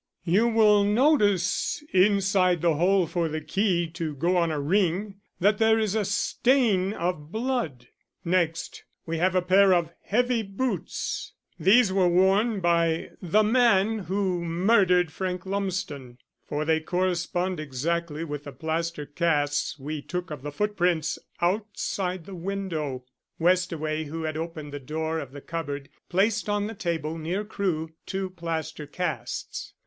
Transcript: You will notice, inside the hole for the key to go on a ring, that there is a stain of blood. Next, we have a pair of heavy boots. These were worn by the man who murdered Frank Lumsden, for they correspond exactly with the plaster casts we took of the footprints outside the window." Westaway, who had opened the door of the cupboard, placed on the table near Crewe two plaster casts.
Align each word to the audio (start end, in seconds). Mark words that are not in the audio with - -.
You 0.25 0.47
will 0.47 0.83
notice, 0.83 1.83
inside 1.93 2.63
the 2.63 2.73
hole 2.73 3.05
for 3.05 3.29
the 3.29 3.39
key 3.39 3.87
to 3.91 4.15
go 4.15 4.35
on 4.35 4.49
a 4.49 4.59
ring, 4.59 5.17
that 5.39 5.59
there 5.59 5.77
is 5.77 5.93
a 5.93 6.05
stain 6.05 6.91
of 6.91 7.31
blood. 7.31 7.85
Next, 8.25 8.83
we 9.05 9.19
have 9.19 9.35
a 9.35 9.43
pair 9.43 9.75
of 9.75 9.91
heavy 10.01 10.41
boots. 10.41 11.33
These 11.59 11.93
were 11.93 12.07
worn 12.07 12.61
by 12.61 13.11
the 13.21 13.43
man 13.43 13.99
who 13.99 14.43
murdered 14.43 15.11
Frank 15.11 15.45
Lumsden, 15.45 16.17
for 16.47 16.65
they 16.65 16.79
correspond 16.79 17.59
exactly 17.59 18.23
with 18.23 18.45
the 18.45 18.51
plaster 18.53 19.05
casts 19.05 19.77
we 19.77 20.01
took 20.01 20.31
of 20.31 20.41
the 20.41 20.51
footprints 20.51 21.19
outside 21.41 22.25
the 22.25 22.33
window." 22.33 23.03
Westaway, 23.39 24.05
who 24.05 24.23
had 24.23 24.35
opened 24.35 24.73
the 24.73 24.79
door 24.79 25.19
of 25.19 25.31
the 25.31 25.41
cupboard, 25.41 25.89
placed 26.09 26.49
on 26.49 26.65
the 26.65 26.73
table 26.73 27.19
near 27.19 27.43
Crewe 27.45 27.91
two 28.07 28.31
plaster 28.31 28.87
casts. 28.87 29.75